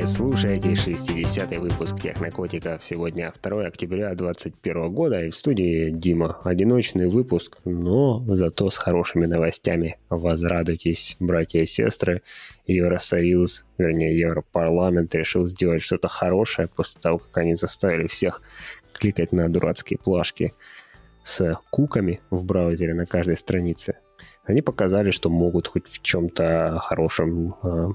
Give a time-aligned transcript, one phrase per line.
[0.00, 2.82] Вы слушаете 60-й выпуск Технокотиков.
[2.82, 6.40] Сегодня 2 октября 2021 года и в студии Дима.
[6.42, 9.98] Одиночный выпуск, но зато с хорошими новостями.
[10.08, 12.22] Возрадуйтесь, братья и сестры.
[12.66, 18.40] Евросоюз, вернее Европарламент решил сделать что-то хорошее после того, как они заставили всех
[18.94, 20.54] кликать на дурацкие плашки
[21.24, 23.98] с куками в браузере на каждой странице.
[24.44, 27.90] Они показали, что могут хоть в чем-то хорошем Э,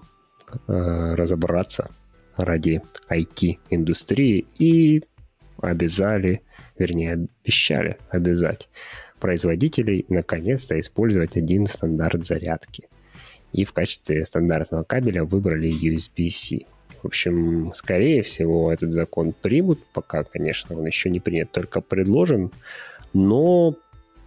[0.68, 1.92] разобраться
[2.38, 5.04] ради IT-индустрии и
[5.62, 6.42] обязали,
[6.78, 8.70] вернее, обещали обязать
[9.20, 12.90] производителей наконец-то использовать один стандарт зарядки.
[13.54, 16.66] И в качестве стандартного кабеля выбрали USB-C.
[17.02, 22.52] В общем, скорее всего, этот закон примут, пока, конечно, он еще не принят, только предложен,
[23.14, 23.76] но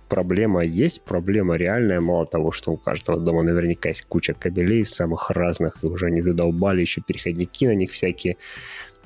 [0.08, 2.00] проблема есть, проблема реальная.
[2.00, 6.22] Мало того, что у каждого дома наверняка есть куча кабелей самых разных, и уже они
[6.22, 8.36] задолбали еще переходники на них всякие.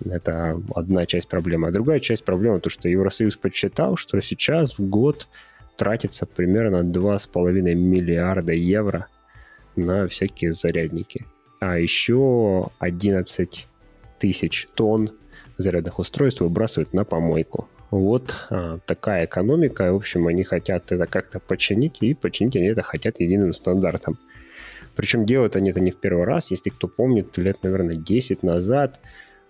[0.05, 1.69] Это одна часть проблемы.
[1.69, 5.29] А другая часть проблемы, то, что Евросоюз подсчитал, что сейчас в год
[5.77, 9.09] тратится примерно 2,5 миллиарда евро
[9.77, 11.27] на всякие зарядники.
[11.61, 13.67] А еще 11
[14.19, 15.13] тысяч тонн
[15.59, 17.69] зарядных устройств выбрасывают на помойку.
[17.93, 19.93] Вот а, такая экономика.
[19.93, 24.19] В общем, они хотят это как-то починить, и починить они это хотят единым стандартом.
[24.97, 26.51] Причем делают они это не в первый раз.
[26.51, 28.99] Если кто помнит, лет, наверное, 10 назад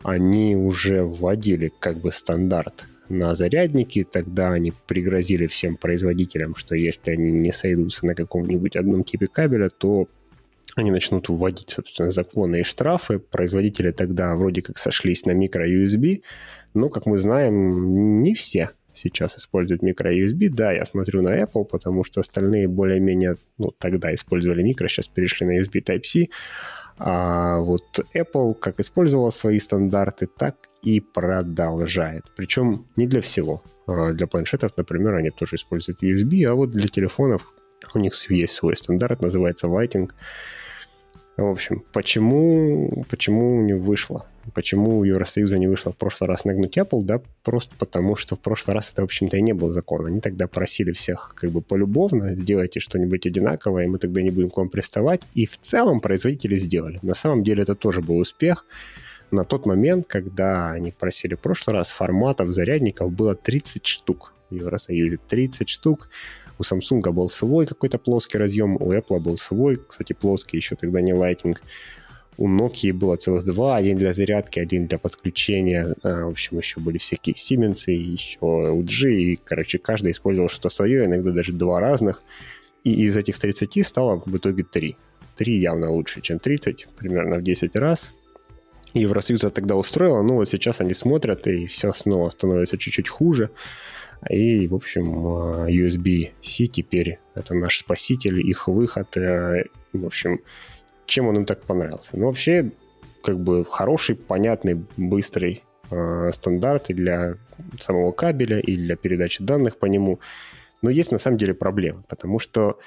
[0.03, 4.03] они уже вводили как бы стандарт на зарядники.
[4.03, 9.71] Тогда они пригрозили всем производителям, что если они не сойдутся на каком-нибудь одном типе кабеля,
[9.71, 10.09] то
[10.77, 13.19] они начнут вводить, собственно, законы и штрафы.
[13.19, 16.23] Производители тогда вроде как сошлись на микро-USB,
[16.75, 20.49] но, как мы знаем, не все сейчас используют микро-USB.
[20.51, 25.47] Да, я смотрю на Apple, потому что остальные более-менее, ну, тогда использовали микро, сейчас перешли
[25.47, 26.29] на USB Type-C.
[26.99, 32.25] А вот Apple как использовала свои стандарты, так и продолжает.
[32.37, 33.63] Причем не для всего.
[33.87, 37.53] А для планшетов, например, они тоже используют USB, а вот для телефонов
[37.95, 40.11] у них есть свой стандарт, называется Lighting.
[41.37, 44.27] В общем, почему, почему не вышло?
[44.55, 47.03] Почему у Евросоюза не вышло в прошлый раз нагнуть Apple?
[47.03, 50.05] Да, просто потому, что в прошлый раз это, в общем-то, и не был закон.
[50.07, 54.51] Они тогда просили всех как бы полюбовно, сделайте что-нибудь одинаковое, и мы тогда не будем
[54.51, 55.23] к вам приставать.
[55.35, 56.99] И в целом производители сделали.
[57.03, 58.67] На самом деле это тоже был успех.
[59.31, 64.55] На тот момент, когда они просили в прошлый раз, форматов зарядников было 30 штук в
[64.55, 65.19] Евросоюзе.
[65.29, 66.11] 30 штук.
[66.63, 71.01] У Samsung был свой какой-то плоский разъем, у Apple был свой, кстати, плоский, еще тогда
[71.01, 71.57] не Lightning.
[72.39, 75.95] У Nokia было целых два, один для зарядки, один для подключения.
[76.05, 81.07] А, в общем, еще были всякие Siemens, еще LG, и, короче, каждый использовал что-то свое,
[81.07, 82.23] иногда даже два разных.
[82.85, 84.97] И из этих 30 стало в итоге 3.
[85.37, 88.13] 3 явно лучше, чем 30, примерно в 10 раз.
[88.95, 93.51] Евросоюз это тогда устроило, но вот сейчас они смотрят, и все снова становится чуть-чуть хуже.
[94.31, 99.17] И, в общем, а, USB-C теперь это наш спаситель, их выход.
[99.17, 100.41] Э, в общем,
[101.07, 102.17] чем он им так понравился?
[102.17, 102.71] Ну, вообще,
[103.23, 107.35] как бы хороший, понятный, быстрый э, стандарт и для
[107.81, 110.21] самого кабеля, и для передачи данных по нему.
[110.83, 112.79] Но есть на самом деле проблема, потому что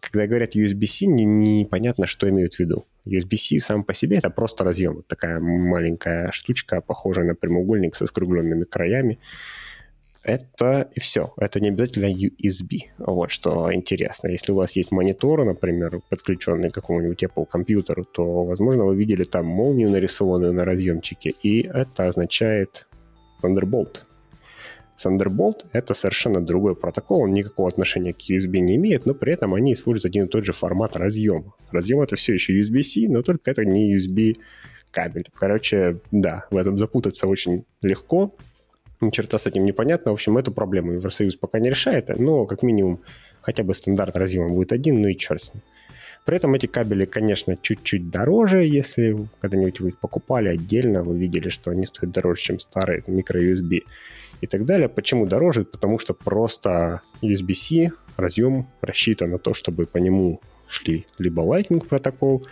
[0.00, 2.84] когда говорят USB-C, непонятно, не что имеют в виду.
[3.06, 4.96] USB-C сам по себе это просто разъем.
[4.96, 9.18] Вот такая маленькая штучка, похожая на прямоугольник со скругленными краями
[10.24, 11.32] это и все.
[11.36, 12.90] Это не обязательно USB.
[12.98, 14.28] Вот что интересно.
[14.28, 19.24] Если у вас есть монитор, например, подключенный к какому-нибудь Apple компьютеру, то, возможно, вы видели
[19.24, 22.88] там молнию, нарисованную на разъемчике, и это означает
[23.42, 24.02] Thunderbolt.
[24.96, 29.52] Thunderbolt— это совершенно другой протокол, он никакого отношения к USB не имеет, но при этом
[29.52, 31.52] они используют один и тот же формат разъема.
[31.70, 34.36] Разъем— это все еще USB-C, но только это не USB
[34.90, 35.28] кабель.
[35.34, 38.34] Короче, да, в этом запутаться очень легко,
[39.06, 40.12] ни черта с этим непонятно.
[40.12, 43.00] В общем, эту проблему Евросоюз пока не решает, но как минимум
[43.40, 45.62] хотя бы стандарт разъема будет один, ну и черт с ним.
[46.24, 51.50] При этом эти кабели, конечно, чуть-чуть дороже, если когда-нибудь вы их покупали отдельно, вы видели,
[51.50, 53.82] что они стоят дороже, чем старые микро-USB
[54.40, 54.88] и так далее.
[54.88, 55.64] Почему дороже?
[55.64, 62.46] Потому что просто USB-C разъем рассчитан на то, чтобы по нему шли либо Lightning протокол,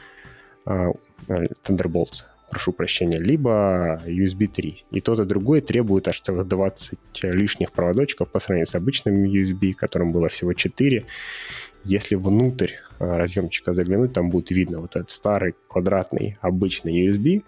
[0.67, 0.93] а,
[1.29, 4.85] Thunderbolt, прошу прощения, либо USB 3.
[4.91, 9.73] И тот, и другой требует аж целых 20 лишних проводочков по сравнению с обычным USB,
[9.73, 11.05] которым было всего 4.
[11.85, 17.43] Если внутрь а, разъемчика заглянуть, там будет видно вот этот старый квадратный обычный USB.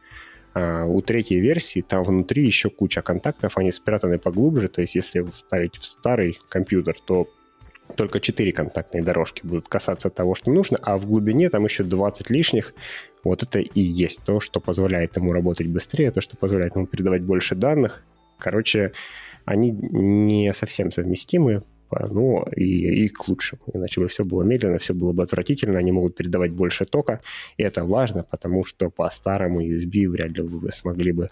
[0.55, 5.21] А у третьей версии там внутри еще куча контактов, они спрятаны поглубже, то есть если
[5.21, 7.29] вставить в старый компьютер, то
[7.97, 12.31] только 4 контактные дорожки будут касаться того, что нужно, а в глубине там еще 20
[12.31, 12.75] лишних.
[13.23, 17.23] Вот это и есть то, что позволяет ему работать быстрее, то, что позволяет ему передавать
[17.23, 18.05] больше данных.
[18.39, 18.93] Короче,
[19.45, 21.63] они не совсем совместимы,
[22.11, 23.63] ну и, и к лучшему.
[23.73, 27.21] Иначе бы все было медленно, все было бы отвратительно, они могут передавать больше тока,
[27.57, 31.31] и это важно, потому что по старому USB вряд ли вы смогли бы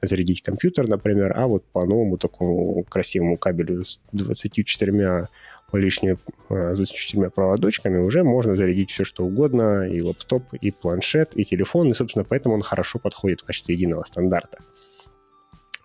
[0.00, 5.28] зарядить компьютер, например, а вот по новому такому красивому кабелю с 24
[5.76, 6.16] лишними
[6.48, 11.90] с 24 проводочками уже можно зарядить все, что угодно, и лаптоп, и планшет, и телефон,
[11.90, 14.58] и, собственно, поэтому он хорошо подходит в качестве единого стандарта.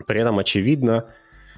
[0.06, 1.06] При этом очевидно,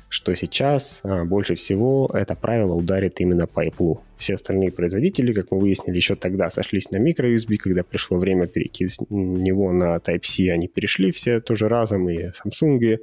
[0.10, 4.00] что сейчас а, больше всего это правило ударит именно по Apple.
[4.18, 8.88] Все остальные производители, как мы выяснили еще тогда, сошлись на microUSB, когда пришло время перейти
[8.88, 12.98] с него на Type-C, они перешли все тоже разом, и Samsung,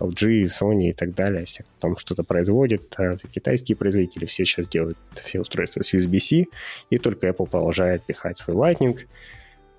[0.00, 4.98] LG, Sony и так далее, все, там что-то производит, а китайские производители все сейчас делают
[5.14, 6.46] все устройства с USB-C,
[6.90, 8.98] и только Apple продолжает пихать свой Lightning.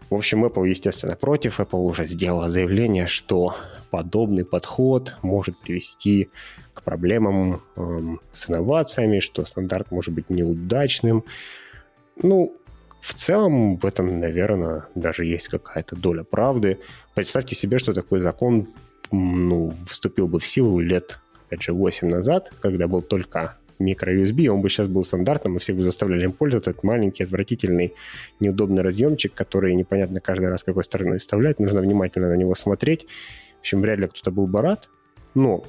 [0.09, 1.59] В общем, Apple, естественно, против.
[1.59, 3.55] Apple уже сделала заявление, что
[3.91, 6.29] подобный подход может привести
[6.73, 11.25] к проблемам эм, с инновациями, что стандарт может быть неудачным.
[12.21, 12.55] Ну,
[13.01, 16.79] в целом в этом, наверное, даже есть какая-то доля правды.
[17.13, 18.67] Представьте себе, что такой закон
[19.11, 24.61] ну, вступил бы в силу лет, опять же, 8 назад, когда был только микро-USB, он
[24.61, 26.71] бы сейчас был стандартным, и всех бы заставляли им пользоваться.
[26.71, 27.93] Этот маленький, отвратительный,
[28.39, 33.07] неудобный разъемчик, который непонятно каждый раз какой стороной вставлять, нужно внимательно на него смотреть.
[33.57, 34.89] В общем, вряд ли кто-то был бы рад.
[35.33, 35.63] Но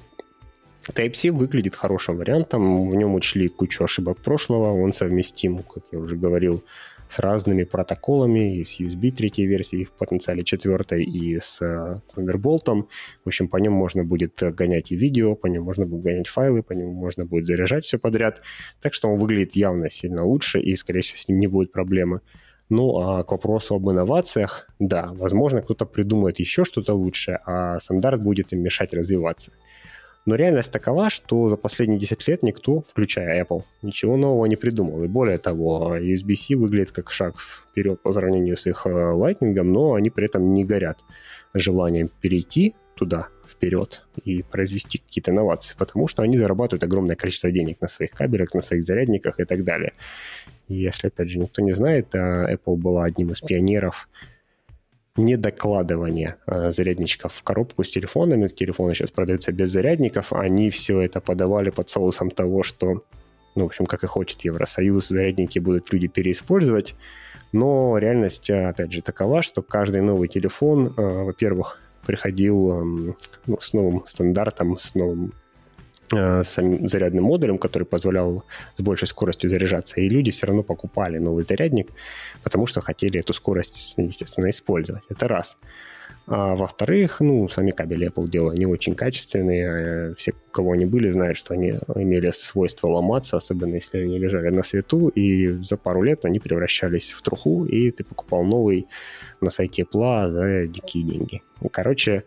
[0.88, 6.16] Type-C выглядит хорошим вариантом, в нем учли кучу ошибок прошлого, он совместим, как я уже
[6.16, 6.64] говорил,
[7.10, 12.86] с разными протоколами, и с USB третьей версии, в потенциале четвертой, и с, с Thunderbolt.
[13.24, 16.62] В общем, по нему можно будет гонять и видео, по нему можно будет гонять файлы,
[16.62, 18.40] по нему можно будет заряжать все подряд.
[18.80, 22.20] Так что он выглядит явно сильно лучше, и, скорее всего, с ним не будет проблемы.
[22.68, 28.22] Ну, а к вопросу об инновациях, да, возможно, кто-то придумает еще что-то лучшее, а стандарт
[28.22, 29.50] будет им мешать развиваться.
[30.26, 35.02] Но реальность такова, что за последние 10 лет никто, включая Apple, ничего нового не придумал.
[35.02, 39.94] И более того, USB-C выглядит как шаг вперед по сравнению с их э, Lightning, но
[39.94, 40.98] они при этом не горят
[41.54, 47.80] желанием перейти туда вперед и произвести какие-то инновации, потому что они зарабатывают огромное количество денег
[47.80, 49.94] на своих кабелях, на своих зарядниках и так далее.
[50.68, 54.08] И если, опять же, никто не знает, э, Apple была одним из пионеров
[55.16, 58.48] недокладывание э, зарядничков в коробку с телефонами.
[58.48, 60.32] Телефоны сейчас продаются без зарядников.
[60.32, 63.04] Они все это подавали под соусом того, что,
[63.54, 66.94] ну, в общем, как и хочет Евросоюз, зарядники будут люди переиспользовать.
[67.52, 73.16] Но реальность, э, опять же, такова, что каждый новый телефон, э, во-первых, приходил эм,
[73.46, 75.34] ну, с новым стандартом, с новым
[76.12, 78.44] Э, самим зарядным модулем, который позволял
[78.76, 81.92] с большей скоростью заряжаться, и люди все равно покупали новый зарядник,
[82.42, 85.04] потому что хотели эту скорость, естественно, использовать.
[85.08, 85.56] Это раз.
[86.26, 90.10] А во-вторых, ну, сами кабели Apple делали не очень качественные.
[90.10, 94.48] Э, все, кого они были, знают, что они имели свойство ломаться, особенно если они лежали
[94.48, 98.88] на свету, и за пару лет они превращались в труху, и ты покупал новый
[99.40, 101.42] на сайте Apple за дикие деньги.
[101.70, 102.24] Короче,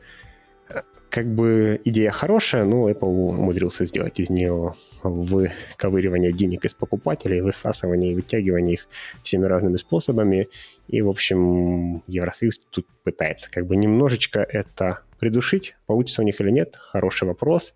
[1.13, 4.73] как бы идея хорошая, но Apple умудрился сделать из нее
[5.03, 8.87] выковыривание денег из покупателей, высасывание и вытягивание их
[9.21, 10.49] всеми разными способами.
[10.87, 15.75] И, в общем, Евросоюз тут пытается как бы немножечко это придушить.
[15.85, 17.75] Получится у них или нет, хороший вопрос.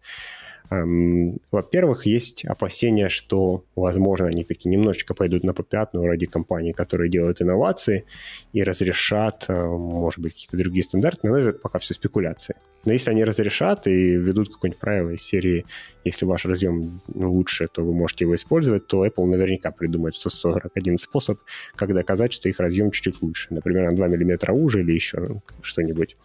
[0.70, 7.10] Эм, во-первых, есть опасения, что, возможно, они таки немножечко пойдут на попятную ради компаний, которые
[7.10, 8.06] делают инновации
[8.52, 12.56] и разрешат, э, может быть, какие-то другие стандарты, но это пока все спекуляции.
[12.84, 15.66] Но если они разрешат и ведут какое-нибудь правило из серии,
[16.04, 21.40] если ваш разъем лучше, то вы можете его использовать, то Apple наверняка придумает 141 способ,
[21.76, 23.48] как доказать, что их разъем чуть-чуть лучше.
[23.52, 26.18] Например, на 2 мм уже или еще что-нибудь.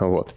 [0.00, 0.34] Вот.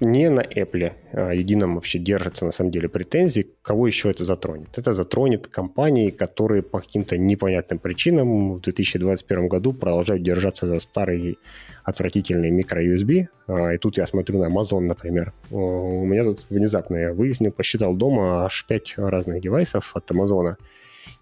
[0.00, 4.68] Не на Apple а едином вообще держатся на самом деле претензии, кого еще это затронет.
[4.76, 11.38] Это затронет компании, которые по каким-то непонятным причинам в 2021 году продолжают держаться за старый
[11.82, 13.28] отвратительный микро-USB.
[13.46, 15.32] А, и тут я смотрю на Amazon, например.
[15.50, 20.56] У меня тут внезапно я выяснил, посчитал дома аж 5 разных девайсов от Amazon.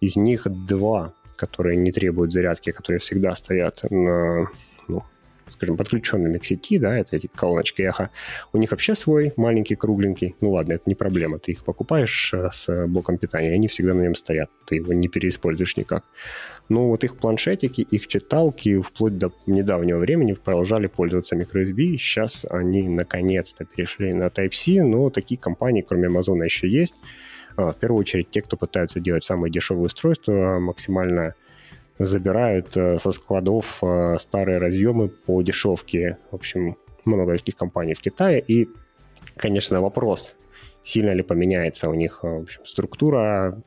[0.01, 4.49] Из них два, которые не требуют зарядки, которые всегда стоят на
[4.89, 5.05] ну,
[5.49, 8.11] скажем, подключенными к сети, да, это эти колоночки эхо,
[8.53, 10.35] у них вообще свой маленький, кругленький.
[10.41, 11.39] Ну ладно, это не проблема.
[11.39, 14.51] Ты их покупаешь э, с блоком питания, они всегда на нем стоят.
[14.67, 16.05] Ты его не переиспользуешь никак.
[16.69, 21.97] Но вот их планшетики, их читалки вплоть до недавнего времени продолжали пользоваться microSB.
[21.97, 26.95] Сейчас они наконец-то перешли на Type-C, но такие компании, кроме Amazon, еще есть.
[27.57, 31.35] А, в первую очередь, те, кто пытаются делать самые дешевые устройства, максимально
[31.99, 36.19] забирают э, со складов э, старые разъемы по дешевке.
[36.31, 38.43] В общем, много таких компаний в Китае.
[38.47, 38.69] И,
[39.37, 40.35] конечно, вопрос,
[40.83, 43.63] сильно ли поменяется у них в общем, структура.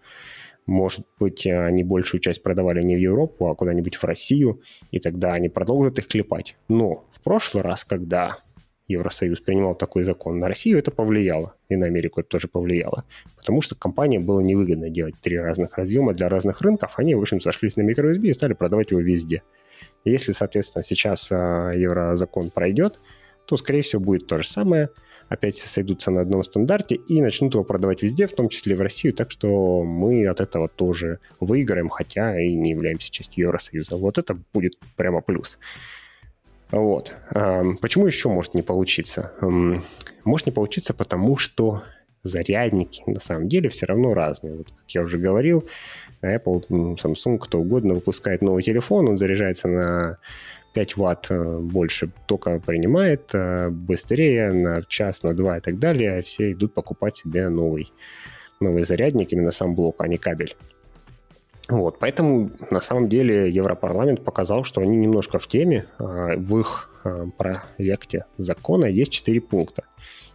[0.65, 5.31] Может быть, они большую часть продавали не в Европу, а куда-нибудь в Россию, и тогда
[5.31, 6.57] они продолжат их клепать.
[6.67, 8.39] Но в прошлый раз, когда
[8.87, 13.03] Евросоюз принимал такой закон, на Россию это повлияло, и на Америку это тоже повлияло,
[13.35, 17.41] потому что компаниям было невыгодно делать три разных разъема для разных рынков, они, в общем,
[17.41, 19.43] сошлись на microUSB и стали продавать его везде.
[20.05, 22.97] И если, соответственно, сейчас а, еврозакон пройдет,
[23.45, 24.89] то, скорее всего, будет то же самое,
[25.29, 29.13] опять сойдутся на одном стандарте и начнут его продавать везде, в том числе в Россию,
[29.13, 33.97] так что мы от этого тоже выиграем, хотя и не являемся частью Евросоюза.
[33.97, 35.59] Вот это будет прямо плюс.
[36.71, 37.15] Вот.
[37.81, 39.31] Почему еще может не получиться?
[40.23, 41.83] Может не получиться, потому что
[42.23, 44.55] зарядники на самом деле все равно разные.
[44.55, 45.65] Вот, как я уже говорил,
[46.21, 50.17] Apple, Samsung, кто угодно выпускает новый телефон, он заряжается на
[50.73, 56.21] 5 ватт э, больше тока принимает, э, быстрее, на час, на два и так далее.
[56.21, 57.91] Все идут покупать себе новый,
[58.59, 60.55] новый зарядник, именно сам блок, а не кабель.
[61.69, 65.85] Вот, поэтому на самом деле Европарламент показал, что они немножко в теме.
[65.99, 69.83] А, в их а, проекте закона есть четыре пункта.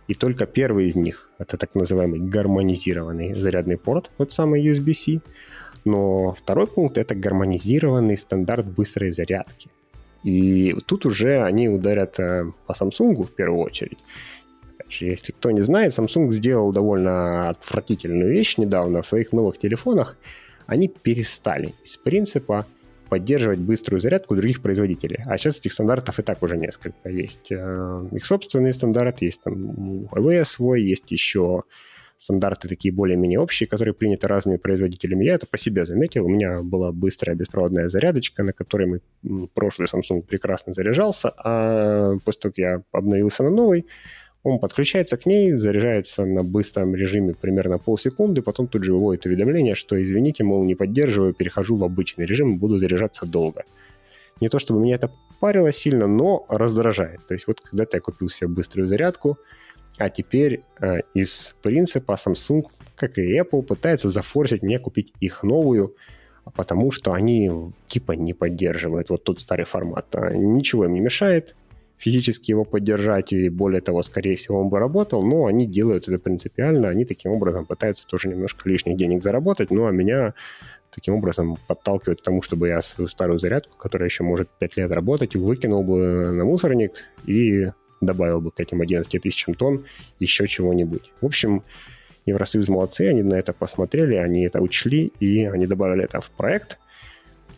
[0.09, 5.21] И только первый из них– это так называемый гармонизированный зарядный порт, тот самый USB-C.
[5.85, 9.71] Но второй пункт– это гармонизированный стандарт быстрой зарядки.
[10.23, 13.99] И тут уже они ударят э, по Samsung в первую очередь.
[15.01, 20.19] Если кто не знает, Samsung сделал довольно отвратительную вещь недавно в своих новых телефонах–
[20.66, 22.66] они перестали из принципа
[23.09, 25.19] поддерживать быструю зарядку других производителей.
[25.26, 27.11] А сейчас этих стандартов и так уже несколько.
[27.11, 31.64] Есть э, их собственный стандарт, есть там AWS свой, есть еще
[32.23, 35.25] стандарты такие более-менее общие, которые приняты разными производителями.
[35.25, 36.25] Я это по себе заметил.
[36.25, 42.40] У меня была быстрая беспроводная зарядочка, на которой мы прошлый Samsung прекрасно заряжался, а после
[42.40, 43.87] того, как я обновился на новый,
[44.45, 49.75] он подключается к ней, заряжается на быстром режиме примерно полсекунды, потом тут же выводит уведомление,
[49.75, 53.65] что извините, мол, не поддерживаю, перехожу в обычный режим, буду заряжаться долго.
[54.41, 57.21] Не то чтобы меня это парило сильно, но раздражает.
[57.27, 59.39] То есть вот когда-то я купил себе быструю зарядку,
[59.99, 62.65] а теперь э, из принципа Samsung,
[62.97, 65.95] как и Apple, пытается зафорсить мне купить их новую,
[66.55, 67.51] потому что они
[67.87, 70.07] типа не поддерживают вот тот старый формат.
[70.17, 71.55] А ничего им не мешает,
[72.02, 76.18] физически его поддержать, и более того, скорее всего, он бы работал, но они делают это
[76.18, 80.35] принципиально, они таким образом пытаются тоже немножко лишних денег заработать, ну а меня
[80.90, 84.90] таким образом подталкивают к тому, чтобы я свою старую зарядку, которая еще может 5 лет
[84.90, 89.85] работать, выкинул бы на мусорник и добавил бы к этим 11 тысячам тонн
[90.18, 91.12] еще чего-нибудь.
[91.21, 91.62] В общем,
[92.26, 96.80] Евросоюз молодцы, они на это посмотрели, они это учли, и они добавили это в проект.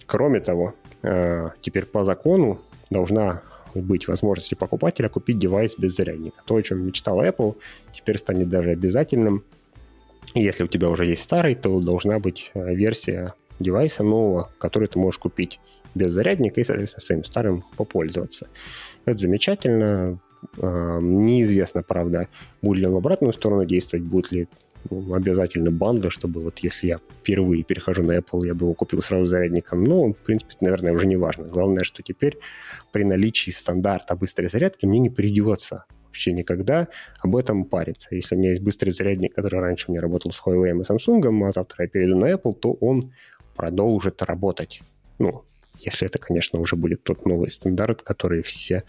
[0.04, 2.60] Кроме того, э, теперь по закону
[2.90, 3.42] должна
[3.82, 6.42] быть возможностью покупателя купить девайс без зарядника.
[6.44, 7.56] То, о чем мечтал Apple,
[7.92, 9.44] теперь станет даже обязательным.
[10.34, 14.98] Если у тебя уже есть старый, то должна быть э, версия девайса нового, который ты
[14.98, 15.60] можешь купить
[15.94, 18.48] без зарядника и, соответственно, своим старым попользоваться.
[19.04, 20.18] Это замечательно.
[20.60, 22.28] Неизвестно, правда,
[22.60, 24.48] будет ли он в обратную сторону действовать, будет ли
[24.90, 29.24] обязательно бандлы, чтобы вот если я впервые перехожу на Apple, я бы его купил сразу
[29.24, 29.84] зарядником.
[29.84, 31.44] Ну, в принципе, наверное, уже не важно.
[31.44, 32.38] Главное, что теперь
[32.92, 36.88] при наличии стандарта быстрой зарядки мне не придется вообще никогда
[37.18, 38.14] об этом париться.
[38.14, 41.48] Если у меня есть быстрый зарядник, который раньше у меня работал с Huawei и Samsung,
[41.48, 43.12] а завтра я перейду на Apple, то он
[43.56, 44.80] продолжит работать.
[45.18, 45.44] Ну,
[45.80, 48.84] если это, конечно, уже будет тот новый стандарт, который все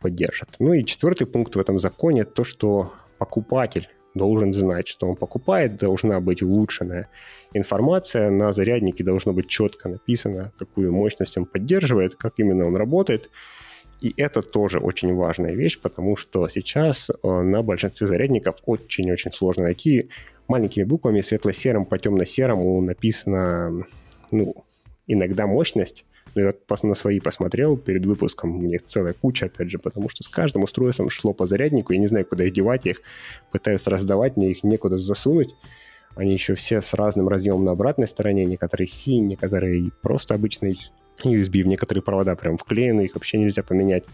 [0.00, 0.56] поддержат.
[0.58, 5.76] Ну и четвертый пункт в этом законе, то, что покупатель должен знать, что он покупает,
[5.76, 7.08] должна быть улучшенная
[7.52, 13.30] информация, на заряднике должно быть четко написано, какую мощность он поддерживает, как именно он работает.
[14.00, 19.64] И это тоже очень важная вещь, потому что сейчас э, на большинстве зарядников очень-очень сложно
[19.64, 20.10] найти
[20.48, 23.86] маленькими буквами светло-серым по темно-серому написано
[24.30, 24.54] ну,
[25.06, 26.04] иногда мощность,
[26.36, 30.22] ну, я на свои посмотрел перед выпуском, у них целая куча, опять же, потому что
[30.22, 33.00] с каждым устройством шло по заряднику, я не знаю, куда их девать, я их
[33.50, 35.54] пытаюсь раздавать, мне их некуда засунуть.
[36.14, 40.76] Они еще все с разным разъемом на обратной стороне, некоторые C, некоторые просто обычные
[41.24, 44.04] USB, в некоторые провода прям вклеены, их вообще нельзя поменять.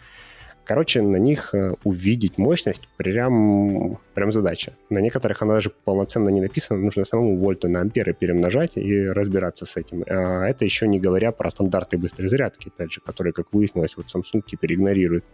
[0.64, 4.73] Короче, на них э, увидеть мощность прям, прям задача.
[4.90, 9.66] На некоторых она даже полноценно не написана, нужно самому вольту на амперы перемножать и разбираться
[9.66, 10.04] с этим.
[10.07, 14.07] А это еще не говоря про стандарты быстрой зарядки, опять же, которые, как выяснилось, вот
[14.07, 15.25] Samsung теперь игнорирует.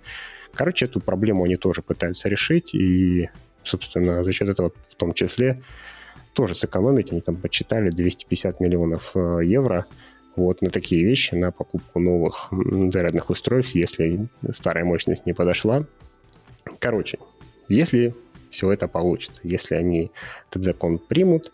[0.54, 3.28] Короче, эту проблему они тоже пытаются решить, и,
[3.64, 5.60] собственно, за счет этого в том числе
[6.32, 7.12] тоже сэкономить.
[7.12, 9.86] Они там подсчитали 250 миллионов э, евро
[10.38, 15.84] вот на такие вещи, на покупку новых зарядных устройств, если старая мощность не подошла.
[16.78, 17.18] Короче,
[17.68, 18.14] если
[18.50, 20.10] все это получится, если они
[20.48, 21.52] этот закон примут,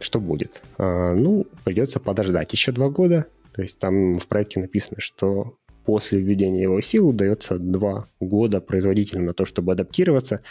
[0.00, 0.62] что будет?
[0.78, 3.26] А, ну, придется подождать еще два года.
[3.52, 8.60] То есть там в проекте написано, что после введения его в силу дается два года
[8.60, 10.42] производителям на то, чтобы адаптироваться.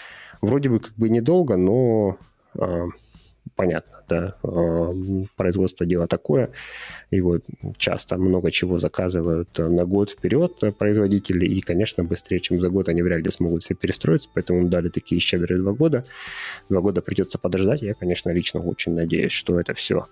[0.41, 2.17] Вроде бы как бы недолго, но
[2.55, 2.87] а,
[3.57, 4.37] понятно, да,
[5.35, 6.51] производство дело такое,
[7.11, 7.39] его
[7.77, 13.01] часто много чего заказывают на год вперед производители, и, конечно, быстрее, чем за год они
[13.01, 16.05] вряд ли смогут все перестроиться, поэтому дали такие щедрые два года.
[16.69, 20.05] Два года придется подождать, я, конечно, лично очень надеюсь, что это все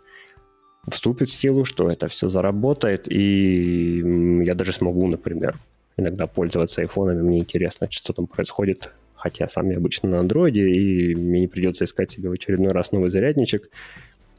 [0.90, 5.56] вступит в силу, что это все заработает, и я даже смогу, например,
[5.98, 8.92] иногда пользоваться айфонами, мне интересно, что там происходит
[9.26, 12.92] хотя сам я обычно на андроиде, и мне не придется искать себе в очередной раз
[12.92, 13.70] новый зарядничек.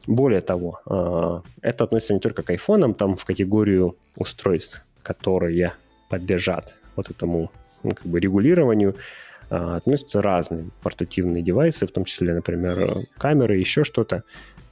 [0.06, 5.72] Более того, а, это относится не только к айфонам, там в категорию устройств, которые
[6.08, 7.50] подлежат вот этому
[7.82, 8.94] ну, как бы регулированию,
[9.50, 14.22] а, относятся разные портативные девайсы, в том числе, например, камеры, еще что-то.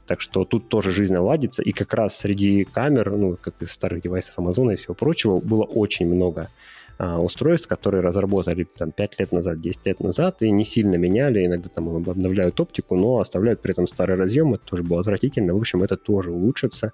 [0.06, 1.60] Так что тут тоже жизнь наладится.
[1.60, 5.64] И как раз среди камер, ну, как из старых девайсов Amazon и всего прочего, было
[5.64, 6.50] очень много
[6.96, 11.44] а, устройств, которые разработали там 5 лет назад, 10 лет назад и не сильно меняли,
[11.44, 15.54] иногда там обновляют оптику, но оставляют при этом старый разъем, это тоже было отвратительно.
[15.54, 16.92] В общем, это тоже улучшится,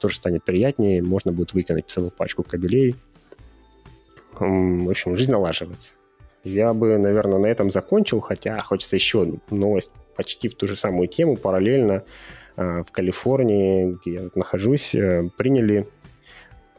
[0.00, 2.96] тоже станет приятнее, можно будет выкинуть целую пачку кабелей.
[4.38, 5.94] В общем, жизнь налаживается.
[6.44, 11.08] Я бы, наверное, на этом закончил, хотя хочется еще новость почти в ту же самую
[11.08, 12.04] тему, параллельно
[12.56, 15.88] а, в Калифорнии, где я нахожусь, э, приняли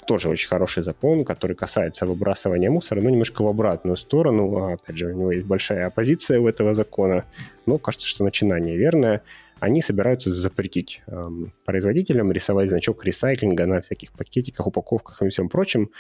[0.09, 4.57] тоже очень хороший закон, который касается выбрасывания мусора, но немножко в обратную сторону.
[4.57, 7.25] А, опять же, у него есть большая оппозиция у этого закона,
[7.67, 9.21] но кажется, что начинание верное.
[9.59, 15.91] Они собираются запретить эм, производителям рисовать значок ресайклинга на всяких пакетиках, упаковках и всем прочем,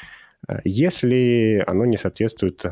[0.47, 2.71] э, если оно не соответствует э,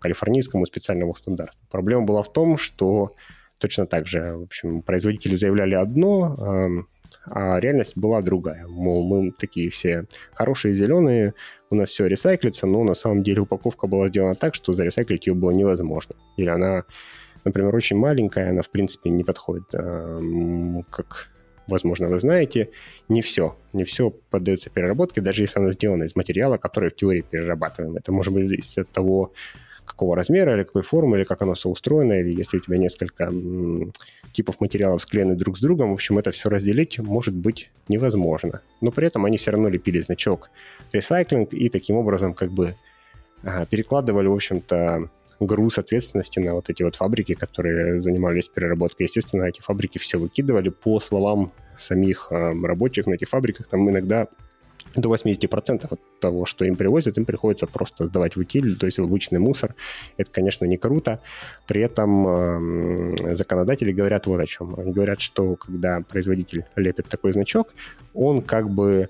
[0.00, 1.58] калифорнийскому специальному стандарту.
[1.70, 3.12] Проблема была в том, что
[3.58, 6.88] точно так же, в общем, производители заявляли одно, эм,
[7.24, 8.66] а реальность была другая.
[8.66, 11.34] Мол, мы такие все хорошие, зеленые,
[11.70, 15.34] у нас все ресайклится, но на самом деле упаковка была сделана так, что заресайклить ее
[15.34, 16.16] было невозможно.
[16.36, 16.84] Или она,
[17.44, 19.66] например, очень маленькая, она, в принципе, не подходит.
[19.70, 21.30] Как,
[21.68, 22.70] возможно, вы знаете,
[23.08, 27.20] не все, не все поддается переработке, даже если она сделана из материала, который в теории
[27.22, 27.96] перерабатываем.
[27.96, 29.32] Это может быть зависит от того,
[29.90, 33.32] какого размера или какой формы, или как оно все устроено, или если у тебя несколько
[34.32, 38.62] типов материалов склеены друг с другом, в общем, это все разделить может быть невозможно.
[38.80, 40.50] Но при этом они все равно лепили значок
[40.92, 42.74] ресайклинг и таким образом как бы
[43.42, 49.06] а, перекладывали, в общем-то, груз ответственности на вот эти вот фабрики, которые занимались переработкой.
[49.06, 53.66] Естественно, эти фабрики все выкидывали по словам самих э, рабочих на этих фабриках.
[53.66, 54.28] Там иногда
[54.96, 58.98] до 80% от того, что им привозят, им приходится просто сдавать в утиль, то есть
[58.98, 59.74] в обычный мусор.
[60.16, 61.20] Это, конечно, не круто.
[61.66, 64.74] При этом э, законодатели говорят вот о чем.
[64.78, 67.74] Они говорят, что когда производитель лепит такой значок,
[68.14, 69.08] он как бы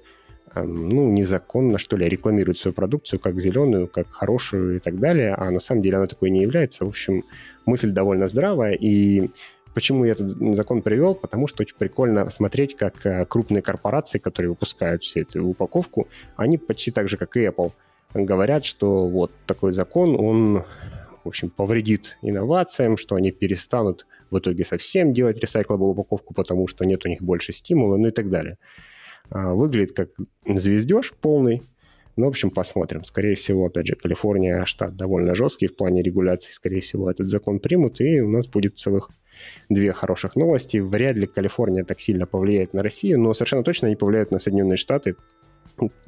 [0.54, 5.34] э, ну, незаконно, что ли, рекламирует свою продукцию как зеленую, как хорошую и так далее,
[5.34, 6.84] а на самом деле она такой не является.
[6.84, 7.24] В общем,
[7.66, 9.30] мысль довольно здравая, и
[9.74, 11.14] Почему я этот закон привел?
[11.14, 16.58] Потому что очень прикольно смотреть, как э, крупные корпорации, которые выпускают всю эту упаковку, они
[16.58, 17.72] почти так же, как и Apple,
[18.14, 20.64] говорят, что вот такой закон, он,
[21.24, 26.84] в общем, повредит инновациям, что они перестанут в итоге совсем делать recyclable упаковку, потому что
[26.84, 28.58] нет у них больше стимула, ну и так далее.
[29.30, 30.10] А, выглядит как
[30.46, 31.62] звездеж полный,
[32.16, 33.04] ну, в общем, посмотрим.
[33.04, 36.52] Скорее всего, опять же, Калифорния штат довольно жесткий в плане регуляции.
[36.52, 39.10] Скорее всего, этот закон примут, и у нас будет целых
[39.68, 40.78] две хороших новости.
[40.78, 44.76] Вряд ли Калифорния так сильно повлияет на Россию, но совершенно точно они повлияют на Соединенные
[44.76, 45.16] Штаты.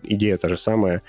[0.02, 1.02] Идея та же самая.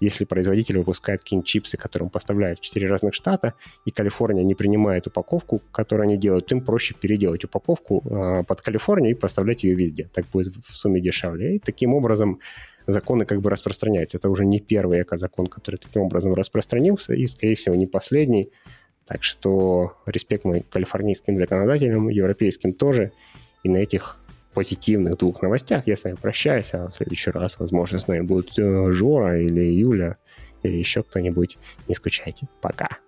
[0.00, 4.54] Если производитель выпускает какие-нибудь чипсы, которые он поставляет в четыре разных штата, и Калифорния не
[4.54, 9.74] принимает упаковку, которую они делают, им проще переделать упаковку э, под Калифорнию и поставлять ее
[9.74, 10.08] везде.
[10.12, 11.56] Так будет в сумме дешевле.
[11.56, 12.38] И таким образом
[12.86, 14.18] законы как бы распространяются.
[14.18, 18.50] Это уже не первый эко-закон, который таким образом распространился, и, скорее всего, не последний.
[19.08, 23.12] Так что респект мой калифорнийским законодателям, европейским тоже.
[23.64, 24.18] И на этих
[24.52, 28.58] позитивных двух новостях я с вами прощаюсь, а в следующий раз, возможно, с нами будет
[28.58, 30.16] э, Жора или Юля
[30.62, 31.58] или еще кто-нибудь.
[31.88, 32.48] Не скучайте.
[32.60, 32.98] Пока.